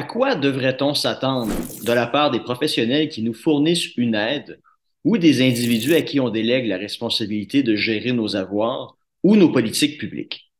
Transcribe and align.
À 0.00 0.02
quoi 0.02 0.34
devrait-on 0.34 0.94
s'attendre 0.94 1.52
de 1.84 1.92
la 1.92 2.06
part 2.06 2.30
des 2.30 2.40
professionnels 2.40 3.10
qui 3.10 3.22
nous 3.22 3.34
fournissent 3.34 3.94
une 3.98 4.14
aide 4.14 4.58
ou 5.04 5.18
des 5.18 5.46
individus 5.46 5.94
à 5.94 6.00
qui 6.00 6.18
on 6.20 6.30
délègue 6.30 6.68
la 6.68 6.78
responsabilité 6.78 7.62
de 7.62 7.76
gérer 7.76 8.12
nos 8.12 8.34
avoirs 8.34 8.96
ou 9.22 9.36
nos 9.36 9.52
politiques 9.52 10.00
publiques? 10.00 10.50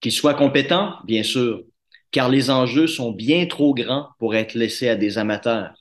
Qu'ils 0.00 0.12
soient 0.12 0.34
compétents, 0.34 0.94
bien 1.04 1.24
sûr, 1.24 1.64
car 2.12 2.28
les 2.28 2.50
enjeux 2.50 2.86
sont 2.86 3.10
bien 3.10 3.46
trop 3.46 3.74
grands 3.74 4.10
pour 4.20 4.36
être 4.36 4.54
laissés 4.54 4.88
à 4.88 4.94
des 4.94 5.18
amateurs. 5.18 5.74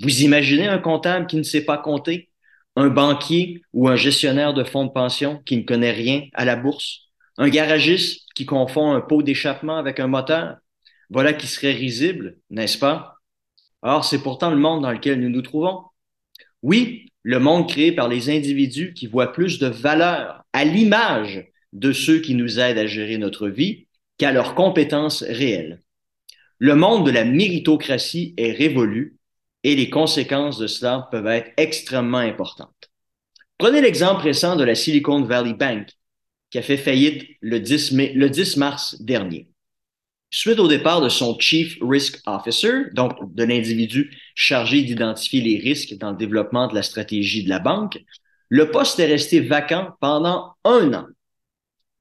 Vous 0.00 0.22
imaginez 0.22 0.66
un 0.66 0.78
comptable 0.78 1.28
qui 1.28 1.36
ne 1.36 1.44
sait 1.44 1.64
pas 1.64 1.78
compter, 1.78 2.30
un 2.74 2.88
banquier 2.88 3.62
ou 3.72 3.86
un 3.88 3.94
gestionnaire 3.94 4.54
de 4.54 4.64
fonds 4.64 4.86
de 4.86 4.90
pension 4.90 5.40
qui 5.46 5.56
ne 5.56 5.62
connaît 5.62 5.92
rien 5.92 6.24
à 6.32 6.44
la 6.44 6.56
bourse, 6.56 7.02
un 7.38 7.48
garagiste 7.48 8.26
qui 8.34 8.44
confond 8.44 8.90
un 8.90 9.00
pot 9.00 9.22
d'échappement 9.22 9.76
avec 9.76 10.00
un 10.00 10.08
moteur, 10.08 10.56
voilà 11.14 11.32
qui 11.32 11.46
serait 11.46 11.72
risible, 11.72 12.38
n'est-ce 12.50 12.76
pas? 12.76 13.20
Or, 13.82 14.04
c'est 14.04 14.20
pourtant 14.20 14.50
le 14.50 14.56
monde 14.56 14.82
dans 14.82 14.90
lequel 14.90 15.20
nous 15.20 15.28
nous 15.28 15.42
trouvons. 15.42 15.84
Oui, 16.62 17.12
le 17.22 17.38
monde 17.38 17.68
créé 17.68 17.92
par 17.92 18.08
les 18.08 18.30
individus 18.30 18.94
qui 18.94 19.06
voient 19.06 19.32
plus 19.32 19.60
de 19.60 19.68
valeur 19.68 20.42
à 20.52 20.64
l'image 20.64 21.46
de 21.72 21.92
ceux 21.92 22.18
qui 22.18 22.34
nous 22.34 22.58
aident 22.58 22.78
à 22.78 22.88
gérer 22.88 23.16
notre 23.16 23.46
vie 23.46 23.86
qu'à 24.18 24.32
leurs 24.32 24.56
compétences 24.56 25.22
réelles. 25.22 25.80
Le 26.58 26.74
monde 26.74 27.06
de 27.06 27.12
la 27.12 27.24
méritocratie 27.24 28.34
est 28.36 28.50
révolu 28.50 29.16
et 29.62 29.76
les 29.76 29.90
conséquences 29.90 30.58
de 30.58 30.66
cela 30.66 31.06
peuvent 31.12 31.28
être 31.28 31.52
extrêmement 31.56 32.18
importantes. 32.18 32.90
Prenez 33.56 33.80
l'exemple 33.80 34.24
récent 34.24 34.56
de 34.56 34.64
la 34.64 34.74
Silicon 34.74 35.22
Valley 35.22 35.54
Bank, 35.54 35.90
qui 36.50 36.58
a 36.58 36.62
fait 36.62 36.76
faillite 36.76 37.24
le 37.40 37.60
10, 37.60 37.92
mai, 37.92 38.12
le 38.14 38.28
10 38.28 38.56
mars 38.56 39.00
dernier. 39.00 39.53
Suite 40.36 40.58
au 40.58 40.66
départ 40.66 41.00
de 41.00 41.08
son 41.08 41.38
Chief 41.38 41.78
Risk 41.80 42.20
Officer, 42.26 42.90
donc 42.92 43.12
de 43.36 43.44
l'individu 43.44 44.18
chargé 44.34 44.82
d'identifier 44.82 45.40
les 45.40 45.60
risques 45.60 45.96
dans 45.96 46.10
le 46.10 46.16
développement 46.16 46.66
de 46.66 46.74
la 46.74 46.82
stratégie 46.82 47.44
de 47.44 47.48
la 47.48 47.60
banque, 47.60 48.02
le 48.48 48.68
poste 48.68 48.98
est 48.98 49.06
resté 49.06 49.38
vacant 49.38 49.90
pendant 50.00 50.54
un 50.64 50.92
an. 50.92 51.06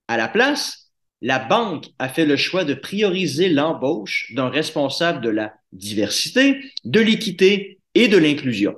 À 0.08 0.17
la 0.17 0.28
place, 0.28 0.89
la 1.22 1.38
banque 1.38 1.86
a 2.00 2.09
fait 2.09 2.26
le 2.26 2.36
choix 2.36 2.64
de 2.64 2.73
prioriser 2.73 3.50
l'embauche 3.50 4.31
d'un 4.34 4.50
responsable 4.50 5.22
de 5.22 5.30
la 5.30 5.54
diversité, 5.72 6.59
de 6.86 7.02
l'équité 7.02 7.81
et 7.94 8.08
de 8.08 8.17
l'inclusion. 8.17 8.73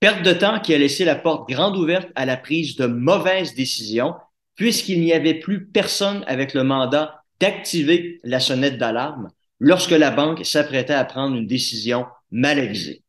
Perte 0.00 0.22
de 0.22 0.32
temps 0.32 0.60
qui 0.60 0.72
a 0.72 0.78
laissé 0.78 1.04
la 1.04 1.16
porte 1.16 1.46
grande 1.46 1.76
ouverte 1.76 2.08
à 2.14 2.24
la 2.24 2.38
prise 2.38 2.76
de 2.76 2.86
mauvaises 2.86 3.54
décisions, 3.54 4.14
puisqu'il 4.54 5.02
n'y 5.02 5.12
avait 5.12 5.40
plus 5.40 5.66
personne 5.66 6.24
avec 6.26 6.54
le 6.54 6.64
mandat 6.64 7.21
d'activer 7.40 8.20
la 8.24 8.40
sonnette 8.40 8.78
d'alarme 8.78 9.30
lorsque 9.60 9.90
la 9.90 10.10
banque 10.10 10.44
s'apprêtait 10.44 10.94
à 10.94 11.04
prendre 11.04 11.36
une 11.36 11.46
décision 11.46 12.06
mal 12.30 12.58
avisée. 12.58 13.02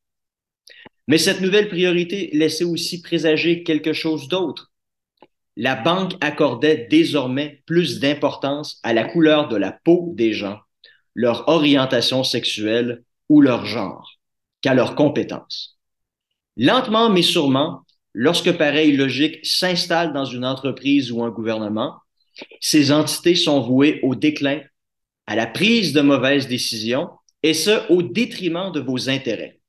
Mais 1.07 1.17
cette 1.17 1.41
nouvelle 1.41 1.69
priorité 1.69 2.29
laissait 2.33 2.63
aussi 2.63 3.01
présager 3.01 3.63
quelque 3.63 3.93
chose 3.93 4.27
d'autre 4.27 4.73
la 5.55 5.75
banque 5.75 6.13
accordait 6.21 6.87
désormais 6.89 7.61
plus 7.65 7.99
d'importance 7.99 8.79
à 8.83 8.93
la 8.93 9.03
couleur 9.03 9.47
de 9.49 9.55
la 9.55 9.71
peau 9.71 10.11
des 10.15 10.33
gens, 10.33 10.59
leur 11.13 11.47
orientation 11.47 12.23
sexuelle 12.23 13.03
ou 13.29 13.41
leur 13.41 13.65
genre 13.65 14.17
qu'à 14.61 14.73
leurs 14.73 14.95
compétences. 14.95 15.77
Lentement 16.57 17.09
mais 17.09 17.21
sûrement, 17.21 17.85
lorsque 18.13 18.51
pareille 18.57 18.95
logique 18.95 19.45
s'installe 19.45 20.13
dans 20.13 20.25
une 20.25 20.45
entreprise 20.45 21.11
ou 21.11 21.23
un 21.23 21.29
gouvernement, 21.29 21.97
ces 22.59 22.91
entités 22.91 23.35
sont 23.35 23.61
vouées 23.61 23.99
au 24.03 24.15
déclin, 24.15 24.61
à 25.27 25.35
la 25.35 25.47
prise 25.47 25.93
de 25.93 26.01
mauvaises 26.01 26.47
décisions, 26.47 27.09
et 27.43 27.53
ce, 27.53 27.91
au 27.91 28.01
détriment 28.01 28.71
de 28.71 28.79
vos 28.79 29.09
intérêts. 29.09 29.59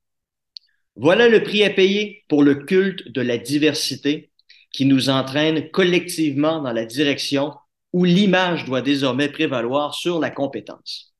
Voilà 0.97 1.29
le 1.29 1.43
prix 1.43 1.65
à 1.65 1.71
payer 1.71 2.25
pour 2.29 2.43
le 2.43 2.55
culte 2.55 3.09
de 3.09 3.21
la 3.21 3.37
diversité 3.37 4.31
qui 4.73 4.87
nous 4.87 5.09
entraîne 5.09 5.71
collectivement 5.71 6.63
dans 6.63 6.73
la 6.73 6.85
direction 6.85 7.53
où 7.93 8.05
l'image 8.05 8.65
doit 8.65 8.83
désormais 8.83 9.29
prévaloir 9.29 9.95
sur 9.95 10.19
la 10.21 10.31
compétence. 10.31 11.15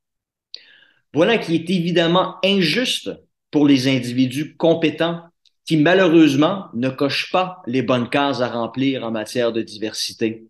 Voilà 1.13 1.39
qui 1.39 1.55
est 1.55 1.71
évidemment 1.71 2.37
injuste 2.45 3.11
pour 3.51 3.67
les 3.67 3.87
individus 3.87 4.57
compétents 4.57 5.23
qui 5.65 5.77
malheureusement 5.77 6.67
ne 6.75 6.89
cochent 6.89 7.31
pas 7.31 7.63
les 7.67 7.83
bonnes 7.83 8.11
cases 8.11 8.41
à 8.41 8.49
remplir 8.49 9.05
en 9.05 9.11
matière 9.11 9.53
de 9.53 9.63
diversité. 9.63 10.47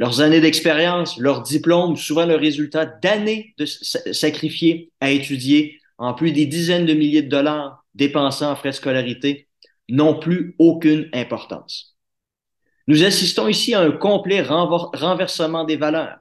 Leurs 0.00 0.22
années 0.22 0.40
d'expérience, 0.40 1.18
leurs 1.18 1.42
diplômes, 1.42 1.94
souvent 1.94 2.24
le 2.24 2.34
résultat 2.34 2.86
d'années 2.86 3.54
de 3.58 3.66
sacrifiés 3.66 4.90
à 4.98 5.10
étudier 5.10 5.78
en 5.98 6.14
plus 6.14 6.32
des 6.32 6.46
dizaines 6.46 6.86
de 6.86 6.94
milliers 6.94 7.20
de 7.20 7.28
dollars 7.28 7.84
dépensés 7.94 8.46
en 8.46 8.56
frais 8.56 8.70
de 8.70 8.76
scolarité, 8.76 9.46
n'ont 9.90 10.18
plus 10.18 10.54
aucune 10.58 11.10
importance. 11.12 11.98
Nous 12.86 13.04
assistons 13.04 13.46
ici 13.46 13.74
à 13.74 13.80
un 13.80 13.92
complet 13.92 14.40
renversement 14.40 15.64
des 15.64 15.76
valeurs. 15.76 16.16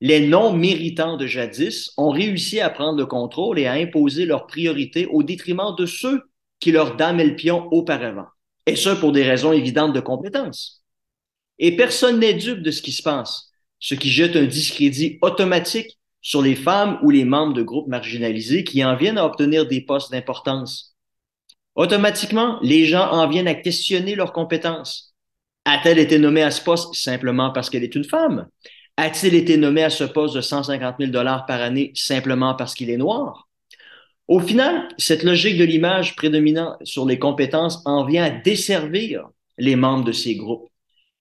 Les 0.00 0.26
non-méritants 0.26 1.18
de 1.18 1.26
jadis 1.26 1.92
ont 1.98 2.08
réussi 2.08 2.58
à 2.58 2.70
prendre 2.70 2.98
le 2.98 3.04
contrôle 3.04 3.58
et 3.58 3.66
à 3.66 3.72
imposer 3.72 4.24
leurs 4.24 4.46
priorités 4.46 5.04
au 5.04 5.22
détriment 5.22 5.74
de 5.76 5.84
ceux 5.84 6.22
qui 6.58 6.72
leur 6.72 6.96
damaient 6.96 7.26
le 7.26 7.36
pion 7.36 7.68
auparavant. 7.70 8.28
Et 8.64 8.76
ce, 8.76 8.88
pour 8.88 9.12
des 9.12 9.24
raisons 9.24 9.52
évidentes 9.52 9.92
de 9.92 10.00
compétence. 10.00 10.79
Et 11.60 11.76
personne 11.76 12.18
n'est 12.18 12.34
dupe 12.34 12.62
de 12.62 12.72
ce 12.72 12.82
qui 12.82 12.90
se 12.90 13.02
passe, 13.02 13.50
ce 13.78 13.94
qui 13.94 14.10
jette 14.10 14.34
un 14.34 14.46
discrédit 14.46 15.18
automatique 15.22 15.98
sur 16.22 16.42
les 16.42 16.56
femmes 16.56 16.98
ou 17.02 17.10
les 17.10 17.24
membres 17.24 17.54
de 17.54 17.62
groupes 17.62 17.86
marginalisés 17.86 18.64
qui 18.64 18.84
en 18.84 18.96
viennent 18.96 19.18
à 19.18 19.24
obtenir 19.24 19.66
des 19.66 19.82
postes 19.82 20.10
d'importance. 20.10 20.96
Automatiquement, 21.74 22.58
les 22.62 22.86
gens 22.86 23.08
en 23.10 23.28
viennent 23.28 23.46
à 23.46 23.54
questionner 23.54 24.16
leurs 24.16 24.32
compétences 24.32 25.10
a-t-elle 25.64 25.98
été 25.98 26.18
nommée 26.18 26.42
à 26.42 26.50
ce 26.50 26.62
poste 26.62 26.94
simplement 26.94 27.50
parce 27.50 27.68
qu'elle 27.68 27.84
est 27.84 27.94
une 27.94 28.04
femme? 28.04 28.48
A-t-il 28.96 29.34
été 29.34 29.56
nommé 29.56 29.82
à 29.82 29.90
ce 29.90 30.04
poste 30.04 30.34
de 30.34 30.40
150 30.40 30.96
000 30.98 31.10
dollars 31.10 31.46
par 31.46 31.60
année 31.60 31.92
simplement 31.94 32.54
parce 32.54 32.74
qu'il 32.74 32.90
est 32.90 32.96
noir? 32.96 33.48
Au 34.26 34.40
final, 34.40 34.88
cette 34.96 35.22
logique 35.22 35.58
de 35.58 35.64
l'image 35.64 36.16
prédominant 36.16 36.76
sur 36.82 37.04
les 37.04 37.18
compétences 37.18 37.82
en 37.84 38.04
vient 38.04 38.24
à 38.24 38.30
desservir 38.30 39.28
les 39.58 39.76
membres 39.76 40.04
de 40.04 40.12
ces 40.12 40.34
groupes, 40.36 40.69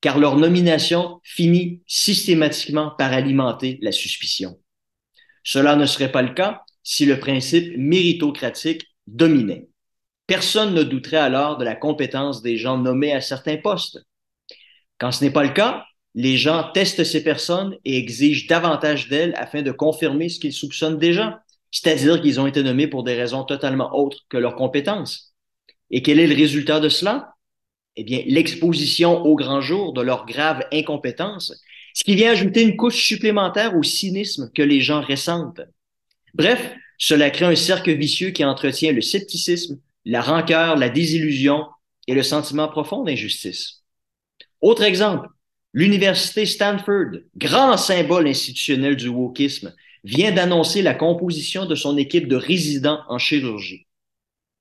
car 0.01 0.19
leur 0.19 0.37
nomination 0.37 1.19
finit 1.23 1.81
systématiquement 1.87 2.91
par 2.97 3.11
alimenter 3.13 3.79
la 3.81 3.91
suspicion. 3.91 4.59
Cela 5.43 5.75
ne 5.75 5.85
serait 5.85 6.11
pas 6.11 6.21
le 6.21 6.33
cas 6.33 6.61
si 6.83 7.05
le 7.05 7.19
principe 7.19 7.77
méritocratique 7.77 8.85
dominait. 9.07 9.67
Personne 10.27 10.73
ne 10.73 10.83
douterait 10.83 11.17
alors 11.17 11.57
de 11.57 11.65
la 11.65 11.75
compétence 11.75 12.41
des 12.41 12.55
gens 12.57 12.77
nommés 12.77 13.11
à 13.11 13.21
certains 13.21 13.57
postes. 13.57 13.99
Quand 14.99 15.11
ce 15.11 15.23
n'est 15.23 15.31
pas 15.31 15.43
le 15.43 15.53
cas, 15.53 15.85
les 16.15 16.37
gens 16.37 16.71
testent 16.71 17.03
ces 17.03 17.23
personnes 17.23 17.75
et 17.85 17.97
exigent 17.97 18.47
davantage 18.47 19.09
d'elles 19.09 19.33
afin 19.37 19.61
de 19.61 19.71
confirmer 19.71 20.29
ce 20.29 20.39
qu'ils 20.39 20.53
soupçonnent 20.53 20.99
déjà, 20.99 21.41
c'est-à-dire 21.71 22.21
qu'ils 22.21 22.39
ont 22.39 22.47
été 22.47 22.63
nommés 22.63 22.87
pour 22.87 23.03
des 23.03 23.15
raisons 23.15 23.43
totalement 23.43 23.95
autres 23.95 24.25
que 24.29 24.37
leurs 24.37 24.55
compétences. 24.55 25.33
Et 25.91 26.01
quel 26.01 26.19
est 26.19 26.27
le 26.27 26.35
résultat 26.35 26.79
de 26.79 26.89
cela? 26.89 27.33
Eh 27.95 28.03
bien, 28.03 28.21
l'exposition 28.25 29.23
au 29.25 29.35
grand 29.35 29.61
jour 29.61 29.93
de 29.93 30.01
leur 30.01 30.25
grave 30.25 30.65
incompétence, 30.71 31.53
ce 31.93 32.03
qui 32.03 32.15
vient 32.15 32.31
ajouter 32.31 32.61
une 32.61 32.77
couche 32.77 33.03
supplémentaire 33.03 33.75
au 33.75 33.83
cynisme 33.83 34.51
que 34.55 34.61
les 34.61 34.79
gens 34.79 35.01
ressentent. 35.01 35.61
Bref, 36.33 36.73
cela 36.97 37.29
crée 37.29 37.45
un 37.45 37.55
cercle 37.55 37.93
vicieux 37.93 38.29
qui 38.29 38.45
entretient 38.45 38.91
le 38.91 39.01
scepticisme, 39.01 39.79
la 40.05 40.21
rancœur, 40.21 40.77
la 40.77 40.89
désillusion 40.89 41.65
et 42.07 42.13
le 42.13 42.23
sentiment 42.23 42.67
profond 42.67 43.03
d'injustice. 43.03 43.83
Autre 44.61 44.83
exemple, 44.83 45.27
l'Université 45.73 46.45
Stanford, 46.45 47.19
grand 47.37 47.77
symbole 47.77 48.27
institutionnel 48.27 48.95
du 48.95 49.07
wokisme, 49.07 49.73
vient 50.03 50.31
d'annoncer 50.31 50.81
la 50.81 50.93
composition 50.93 51.65
de 51.65 51.75
son 51.75 51.97
équipe 51.97 52.27
de 52.27 52.35
résidents 52.35 53.01
en 53.07 53.17
chirurgie. 53.17 53.87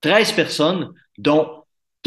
13 0.01 0.33
personnes, 0.33 0.93
dont 1.17 1.58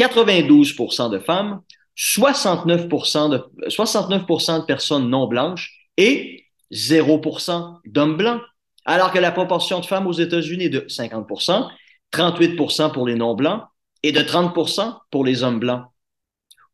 92% 0.08 1.10
de 1.10 1.18
femmes, 1.18 1.60
69 1.94 2.88
de, 2.88 3.68
69 3.68 4.26
de 4.26 4.64
personnes 4.64 5.08
non 5.08 5.26
blanches 5.26 5.88
et 5.96 6.46
0% 6.72 7.80
d'hommes 7.84 8.16
blancs, 8.16 8.40
alors 8.84 9.12
que 9.12 9.18
la 9.18 9.30
proportion 9.30 9.80
de 9.80 9.86
femmes 9.86 10.06
aux 10.06 10.12
États-Unis 10.12 10.64
est 10.64 10.70
de 10.70 10.80
50% 10.80 11.68
38% 12.12 12.92
pour 12.92 13.06
les 13.06 13.14
non 13.14 13.34
blancs 13.34 13.62
et 14.02 14.12
de 14.12 14.20
30% 14.20 14.98
pour 15.10 15.24
les 15.24 15.42
hommes 15.42 15.58
blancs. 15.58 15.84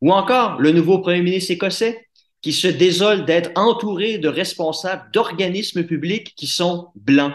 Ou 0.01 0.13
encore 0.13 0.61
le 0.61 0.73
nouveau 0.73 0.99
premier 0.99 1.23
ministre 1.23 1.53
écossais 1.53 2.07
qui 2.43 2.53
se 2.53 2.69
désole 2.69 3.25
d'être 3.25 3.51
entouré 3.57 4.19
de 4.19 4.29
responsables 4.29 5.11
d'organismes 5.13 5.85
publics 5.85 6.35
qui 6.37 6.47
sont 6.47 6.89
blancs, 6.95 7.35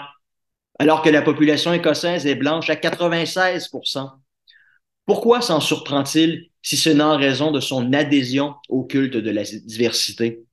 alors 0.79 1.01
que 1.01 1.09
la 1.09 1.21
population 1.21 1.73
écossaise 1.73 2.25
est 2.25 2.35
blanche 2.35 2.69
à 2.69 2.75
96 2.75 3.69
Pourquoi 5.05 5.41
s'en 5.41 5.59
surprend-il 5.59 6.49
si 6.61 6.77
ce 6.77 6.89
n'est 6.89 7.03
en 7.03 7.17
raison 7.17 7.51
de 7.51 7.59
son 7.59 7.91
adhésion 7.93 8.55
au 8.69 8.83
culte 8.83 9.17
de 9.17 9.29
la 9.31 9.43
diversité? 9.43 10.45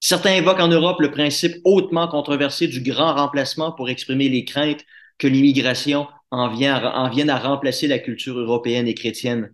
Certains 0.00 0.34
évoquent 0.34 0.60
en 0.60 0.68
Europe 0.68 1.00
le 1.00 1.10
principe 1.10 1.56
hautement 1.64 2.06
controversé 2.06 2.68
du 2.68 2.80
grand 2.80 3.14
remplacement 3.14 3.72
pour 3.72 3.90
exprimer 3.90 4.28
les 4.28 4.44
craintes 4.44 4.84
que 5.18 5.26
l'immigration 5.26 6.06
en, 6.30 6.48
en 6.48 7.10
vienne 7.10 7.30
à 7.30 7.38
remplacer 7.38 7.88
la 7.88 7.98
culture 7.98 8.38
européenne 8.38 8.86
et 8.86 8.94
chrétienne. 8.94 9.52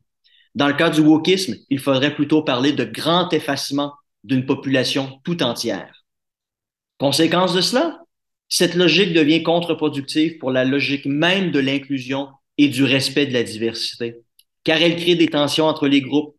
Dans 0.54 0.68
le 0.68 0.74
cas 0.74 0.90
du 0.90 1.00
wokisme, 1.00 1.56
il 1.70 1.78
faudrait 1.78 2.14
plutôt 2.14 2.42
parler 2.42 2.72
de 2.72 2.84
grand 2.84 3.32
effacement 3.32 3.94
d'une 4.22 4.46
population 4.46 5.18
tout 5.24 5.42
entière. 5.42 6.04
Conséquence 6.98 7.54
de 7.54 7.60
cela, 7.60 8.00
cette 8.48 8.74
logique 8.74 9.14
devient 9.14 9.42
contre-productive 9.42 10.38
pour 10.38 10.50
la 10.50 10.64
logique 10.64 11.06
même 11.06 11.50
de 11.50 11.58
l'inclusion 11.58 12.28
et 12.58 12.68
du 12.68 12.84
respect 12.84 13.26
de 13.26 13.32
la 13.32 13.42
diversité, 13.42 14.16
car 14.62 14.80
elle 14.80 14.96
crée 14.96 15.14
des 15.14 15.28
tensions 15.28 15.66
entre 15.66 15.88
les 15.88 16.00
groupes. 16.00 16.36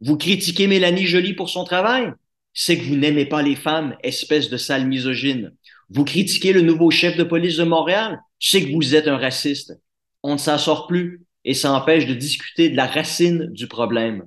Vous 0.00 0.16
critiquez 0.16 0.66
Mélanie 0.66 1.06
Joly 1.06 1.34
pour 1.34 1.48
son 1.48 1.64
travail? 1.64 2.12
C'est 2.52 2.78
que 2.78 2.84
vous 2.84 2.96
n'aimez 2.96 3.26
pas 3.26 3.42
les 3.42 3.56
femmes, 3.56 3.96
espèce 4.02 4.50
de 4.50 4.56
sale 4.56 4.86
misogyne. 4.86 5.54
Vous 5.88 6.04
critiquez 6.04 6.52
le 6.52 6.62
nouveau 6.62 6.90
chef 6.90 7.16
de 7.16 7.24
police 7.24 7.56
de 7.56 7.64
Montréal? 7.64 8.20
C'est 8.38 8.64
que 8.64 8.72
vous 8.72 8.94
êtes 8.94 9.08
un 9.08 9.18
raciste. 9.18 9.78
On 10.22 10.34
ne 10.34 10.38
s'en 10.38 10.58
sort 10.58 10.86
plus 10.86 11.22
et 11.44 11.54
ça 11.54 11.72
empêche 11.72 12.06
de 12.06 12.14
discuter 12.14 12.68
de 12.68 12.76
la 12.76 12.86
racine 12.86 13.46
du 13.52 13.66
problème. 13.66 14.26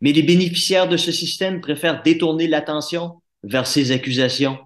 Mais 0.00 0.12
les 0.12 0.22
bénéficiaires 0.22 0.88
de 0.88 0.96
ce 0.96 1.12
système 1.12 1.60
préfèrent 1.60 2.02
détourner 2.02 2.46
l'attention 2.46 3.22
vers 3.42 3.66
ces 3.66 3.92
accusations 3.92 4.58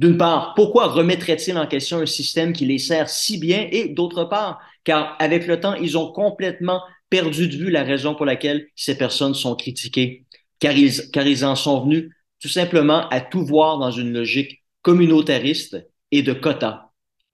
d'une 0.00 0.16
part, 0.16 0.54
pourquoi 0.54 0.86
remettrait-il 0.86 1.58
en 1.58 1.66
question 1.66 1.98
un 1.98 2.06
système 2.06 2.54
qui 2.54 2.64
les 2.64 2.78
sert 2.78 3.10
si 3.10 3.36
bien? 3.36 3.68
Et 3.70 3.90
d'autre 3.90 4.24
part, 4.24 4.58
car 4.84 5.16
avec 5.18 5.46
le 5.46 5.60
temps, 5.60 5.74
ils 5.74 5.98
ont 5.98 6.12
complètement 6.12 6.82
perdu 7.08 7.48
de 7.48 7.56
vue 7.56 7.70
la 7.70 7.82
raison 7.82 8.14
pour 8.14 8.26
laquelle 8.26 8.68
ces 8.76 8.96
personnes 8.96 9.34
sont 9.34 9.56
critiquées, 9.56 10.24
car 10.58 10.72
ils, 10.72 11.10
car 11.10 11.26
ils 11.26 11.44
en 11.44 11.56
sont 11.56 11.84
venus 11.84 12.10
tout 12.40 12.48
simplement 12.48 13.08
à 13.08 13.20
tout 13.20 13.44
voir 13.44 13.78
dans 13.78 13.90
une 13.90 14.12
logique 14.12 14.62
communautariste 14.82 15.76
et 16.10 16.22
de 16.22 16.32
quotas. 16.32 16.90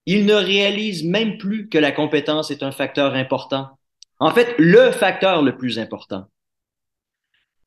Ils 0.07 0.27
ne 0.27 0.35
réalisent 0.35 1.05
même 1.05 1.37
plus 1.39 1.69
que 1.69 1.79
la 1.79 1.93
compétence 1.93 2.51
est 2.51 2.63
un 2.63 2.73
facteur 2.73 3.15
important. 3.15 3.79
En 4.19 4.31
fait, 4.31 4.55
le 4.59 4.91
facteur 4.93 5.43
le 5.43 5.57
plus 5.57 5.79
important. 5.79 6.27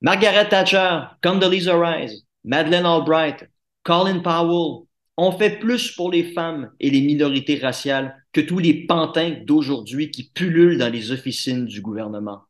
Margaret 0.01 0.47
Thatcher, 0.47 1.01
Condoleezza 1.21 1.77
Rice, 1.77 2.23
Madeleine 2.45 2.85
Albright, 2.85 3.49
Colin 3.83 4.19
Powell, 4.19 4.87
ont 5.19 5.37
fait 5.37 5.59
plus 5.59 5.91
pour 5.91 6.11
les 6.11 6.23
femmes 6.23 6.71
et 6.79 6.89
les 6.89 7.01
minorités 7.01 7.57
raciales 7.57 8.15
que 8.31 8.41
tous 8.41 8.59
les 8.59 8.85
pantins 8.85 9.35
d'aujourd'hui 9.45 10.11
qui 10.11 10.29
pullulent 10.29 10.77
dans 10.77 10.91
les 10.91 11.11
officines 11.11 11.65
du 11.65 11.81
gouvernement. 11.81 12.43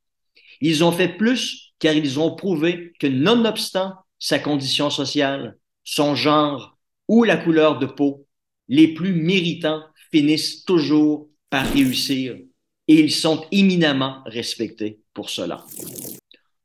Ils 0.62 0.84
ont 0.84 0.92
fait 0.92 1.10
plus 1.10 1.74
car 1.80 1.94
ils 1.94 2.20
ont 2.20 2.36
prouvé 2.36 2.94
que 3.00 3.08
nonobstant 3.08 3.94
sa 4.20 4.40
condition 4.40 4.90
sociale, 4.90 5.58
son 5.84 6.14
genre 6.16 6.78
ou 7.08 7.24
la 7.24 7.38
couleur 7.38 7.80
de 7.80 7.86
peau, 7.86 8.28
les 8.68 8.94
plus 8.94 9.14
méritants 9.14 9.84
finissent 10.12 10.64
toujours 10.66 11.30
par 11.50 11.66
réussir 11.74 12.36
et 12.88 13.00
ils 13.00 13.12
sont 13.12 13.46
éminemment 13.52 14.22
respectés 14.26 15.00
pour 15.14 15.30
cela. 15.30 15.66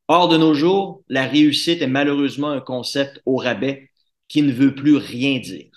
Or, 0.08 0.28
de 0.28 0.36
nos 0.36 0.52
jours, 0.52 1.02
la 1.08 1.26
réussite 1.26 1.80
est 1.80 1.86
malheureusement 1.86 2.50
un 2.50 2.60
concept 2.60 3.22
au 3.24 3.36
rabais 3.36 3.90
qui 4.28 4.42
ne 4.42 4.52
veut 4.52 4.74
plus 4.74 4.96
rien 4.96 5.38
dire. 5.38 5.73